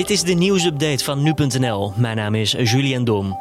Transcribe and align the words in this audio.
Dit 0.00 0.10
is 0.10 0.22
de 0.22 0.32
nieuwsupdate 0.32 1.04
van 1.04 1.22
nu.nl. 1.22 1.92
Mijn 1.96 2.16
naam 2.16 2.34
is 2.34 2.50
Julian 2.50 3.04
Dom. 3.04 3.38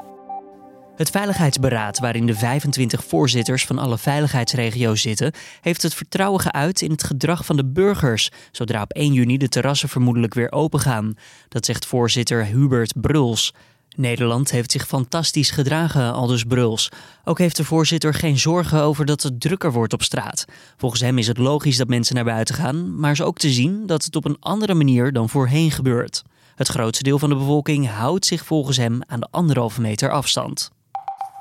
Het 0.95 1.09
Veiligheidsberaad, 1.09 1.99
waarin 1.99 2.25
de 2.25 2.35
25 2.35 3.03
voorzitters 3.03 3.65
van 3.65 3.77
alle 3.77 3.97
veiligheidsregio's 3.97 5.01
zitten, 5.01 5.33
heeft 5.61 5.81
het 5.81 5.93
vertrouwen 5.93 6.39
geuit 6.41 6.81
in 6.81 6.91
het 6.91 7.03
gedrag 7.03 7.45
van 7.45 7.55
de 7.55 7.65
burgers, 7.65 8.29
zodra 8.51 8.81
op 8.81 8.91
1 8.91 9.13
juni 9.13 9.37
de 9.37 9.49
terrassen 9.49 9.89
vermoedelijk 9.89 10.33
weer 10.33 10.51
opengaan. 10.51 11.13
Dat 11.49 11.65
zegt 11.65 11.85
voorzitter 11.85 12.45
Hubert 12.45 13.01
Bruls. 13.01 13.53
Nederland 13.95 14.51
heeft 14.51 14.71
zich 14.71 14.87
fantastisch 14.87 15.51
gedragen, 15.51 16.13
aldus 16.13 16.43
Bruls. 16.43 16.89
Ook 17.23 17.37
heeft 17.37 17.55
de 17.55 17.63
voorzitter 17.63 18.13
geen 18.13 18.37
zorgen 18.37 18.81
over 18.81 19.05
dat 19.05 19.23
het 19.23 19.41
drukker 19.41 19.71
wordt 19.71 19.93
op 19.93 20.03
straat. 20.03 20.45
Volgens 20.77 21.01
hem 21.01 21.17
is 21.17 21.27
het 21.27 21.37
logisch 21.37 21.77
dat 21.77 21.87
mensen 21.87 22.15
naar 22.15 22.23
buiten 22.23 22.55
gaan, 22.55 22.99
maar 22.99 23.11
is 23.11 23.21
ook 23.21 23.37
te 23.37 23.49
zien 23.49 23.85
dat 23.85 24.03
het 24.03 24.15
op 24.15 24.25
een 24.25 24.37
andere 24.39 24.73
manier 24.73 25.13
dan 25.13 25.29
voorheen 25.29 25.71
gebeurt. 25.71 26.23
Het 26.59 26.67
grootste 26.67 27.03
deel 27.03 27.19
van 27.19 27.29
de 27.29 27.35
bevolking 27.35 27.89
houdt 27.89 28.25
zich 28.25 28.45
volgens 28.45 28.77
hem 28.77 28.99
aan 29.07 29.19
de 29.19 29.27
anderhalve 29.31 29.81
meter 29.81 30.11
afstand. 30.11 30.71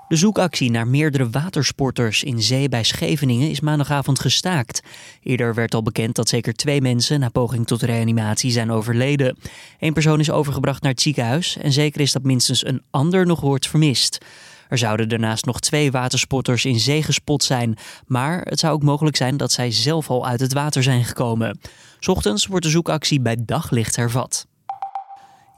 De 0.08 0.16
zoekactie 0.16 0.70
naar 0.70 0.86
meerdere 0.86 1.30
watersporters 1.30 2.22
in 2.22 2.42
zee 2.42 2.68
bij 2.68 2.82
Scheveningen 2.82 3.50
is 3.50 3.60
maandagavond 3.60 4.20
gestaakt. 4.20 4.82
Eerder 5.22 5.54
werd 5.54 5.74
al 5.74 5.82
bekend 5.82 6.14
dat 6.14 6.28
zeker 6.28 6.52
twee 6.52 6.80
mensen 6.80 7.20
na 7.20 7.28
poging 7.28 7.66
tot 7.66 7.82
reanimatie 7.82 8.50
zijn 8.50 8.70
overleden. 8.70 9.38
Eén 9.78 9.92
persoon 9.92 10.20
is 10.20 10.30
overgebracht 10.30 10.82
naar 10.82 10.92
het 10.92 11.00
ziekenhuis 11.00 11.56
en 11.56 11.72
zeker 11.72 12.00
is 12.00 12.12
dat 12.12 12.22
minstens 12.22 12.66
een 12.66 12.82
ander 12.90 13.26
nog 13.26 13.40
wordt 13.40 13.68
vermist. 13.68 14.18
Er 14.68 14.78
zouden 14.78 15.08
daarnaast 15.08 15.44
nog 15.44 15.60
twee 15.60 15.90
watersporters 15.90 16.64
in 16.64 16.80
zee 16.80 17.02
gespot 17.02 17.44
zijn, 17.44 17.76
maar 18.06 18.40
het 18.40 18.58
zou 18.58 18.74
ook 18.74 18.82
mogelijk 18.82 19.16
zijn 19.16 19.36
dat 19.36 19.52
zij 19.52 19.70
zelf 19.70 20.10
al 20.10 20.26
uit 20.26 20.40
het 20.40 20.52
water 20.52 20.82
zijn 20.82 21.04
gekomen. 21.04 21.60
Ochtends 22.06 22.46
wordt 22.46 22.64
de 22.64 22.70
zoekactie 22.70 23.20
bij 23.20 23.36
daglicht 23.44 23.96
hervat. 23.96 24.47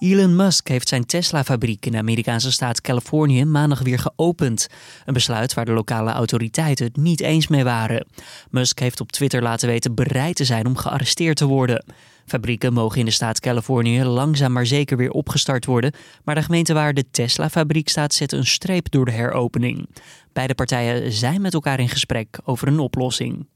Elon 0.01 0.37
Musk 0.37 0.69
heeft 0.69 0.89
zijn 0.89 1.07
Tesla-fabriek 1.07 1.87
in 1.87 1.93
de 1.93 1.99
Amerikaanse 1.99 2.53
staat 2.53 2.81
Californië 2.81 3.45
maandag 3.45 3.83
weer 3.83 3.99
geopend. 3.99 4.69
Een 5.05 5.15
besluit 5.15 5.55
waar 5.55 5.65
de 5.65 5.73
lokale 5.73 6.11
autoriteiten 6.11 6.85
het 6.85 6.97
niet 6.97 7.21
eens 7.21 7.49
mee 7.49 7.65
waren. 7.65 8.07
Musk 8.51 8.79
heeft 8.79 9.01
op 9.01 9.13
Twitter 9.13 9.43
laten 9.43 9.69
weten 9.69 9.95
bereid 9.95 10.37
te 10.37 10.45
zijn 10.45 10.67
om 10.67 10.77
gearresteerd 10.77 11.37
te 11.37 11.47
worden. 11.47 11.85
Fabrieken 12.27 12.73
mogen 12.73 12.99
in 12.99 13.05
de 13.05 13.11
staat 13.11 13.41
Californië 13.41 14.05
langzaam 14.05 14.53
maar 14.53 14.67
zeker 14.67 14.97
weer 14.97 15.11
opgestart 15.11 15.65
worden, 15.65 15.93
maar 16.25 16.35
de 16.35 16.43
gemeente 16.43 16.73
waar 16.73 16.95
de 16.95 17.11
Tesla-fabriek 17.11 17.89
staat 17.89 18.15
zet 18.15 18.33
een 18.33 18.47
streep 18.47 18.91
door 18.91 19.05
de 19.05 19.13
heropening. 19.13 19.89
Beide 20.33 20.55
partijen 20.55 21.13
zijn 21.13 21.41
met 21.41 21.55
elkaar 21.55 21.81
in 21.81 21.89
gesprek 21.89 22.39
over 22.45 22.69
een 22.69 22.79
oplossing. 22.79 23.47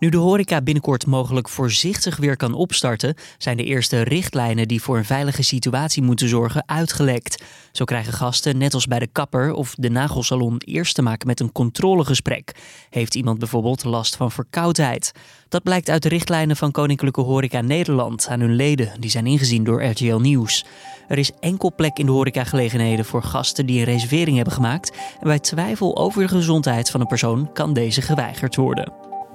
Nu 0.00 0.08
de 0.08 0.16
horeca 0.16 0.60
binnenkort 0.60 1.06
mogelijk 1.06 1.48
voorzichtig 1.48 2.16
weer 2.16 2.36
kan 2.36 2.54
opstarten, 2.54 3.14
zijn 3.38 3.56
de 3.56 3.64
eerste 3.64 4.00
richtlijnen 4.00 4.68
die 4.68 4.82
voor 4.82 4.96
een 4.96 5.04
veilige 5.04 5.42
situatie 5.42 6.02
moeten 6.02 6.28
zorgen 6.28 6.62
uitgelekt. 6.66 7.42
Zo 7.72 7.84
krijgen 7.84 8.12
gasten, 8.12 8.58
net 8.58 8.74
als 8.74 8.86
bij 8.86 8.98
de 8.98 9.06
kapper 9.06 9.52
of 9.52 9.74
de 9.74 9.90
nagelsalon, 9.90 10.60
eerst 10.64 10.94
te 10.94 11.02
maken 11.02 11.26
met 11.26 11.40
een 11.40 11.52
controlegesprek. 11.52 12.54
Heeft 12.90 13.14
iemand 13.14 13.38
bijvoorbeeld 13.38 13.84
last 13.84 14.16
van 14.16 14.30
verkoudheid? 14.30 15.12
Dat 15.48 15.62
blijkt 15.62 15.90
uit 15.90 16.02
de 16.02 16.08
richtlijnen 16.08 16.56
van 16.56 16.70
Koninklijke 16.70 17.20
Horeca 17.20 17.60
Nederland 17.60 18.28
aan 18.28 18.40
hun 18.40 18.54
leden, 18.54 19.00
die 19.00 19.10
zijn 19.10 19.26
ingezien 19.26 19.64
door 19.64 19.84
RTL 19.84 20.16
Nieuws. 20.16 20.64
Er 21.08 21.18
is 21.18 21.32
enkel 21.40 21.74
plek 21.74 21.98
in 21.98 22.06
de 22.06 22.12
horecagelegenheden 22.12 23.04
voor 23.04 23.22
gasten 23.22 23.66
die 23.66 23.78
een 23.78 23.84
reservering 23.84 24.36
hebben 24.36 24.54
gemaakt 24.54 24.90
en 25.20 25.26
bij 25.26 25.38
twijfel 25.38 25.96
over 25.96 26.22
de 26.22 26.28
gezondheid 26.28 26.90
van 26.90 27.00
een 27.00 27.06
persoon 27.06 27.52
kan 27.52 27.72
deze 27.72 28.02
geweigerd 28.02 28.56
worden. 28.56 28.99